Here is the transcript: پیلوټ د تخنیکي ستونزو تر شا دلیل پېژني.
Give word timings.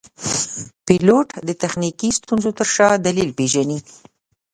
پیلوټ 0.85 1.27
د 1.47 1.49
تخنیکي 1.61 2.09
ستونزو 2.19 2.49
تر 2.59 2.67
شا 2.75 2.87
دلیل 3.07 3.29
پېژني. 3.37 3.79